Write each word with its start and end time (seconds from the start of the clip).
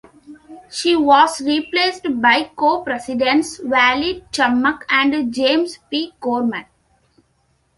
She 0.71 0.95
was 0.95 1.39
replaced 1.41 2.07
by 2.23 2.45
co-presidents 2.55 3.59
Walid 3.63 4.31
Chammah 4.31 4.79
and 4.89 5.31
James 5.31 5.77
P. 5.91 6.13
Gorman. 6.19 6.65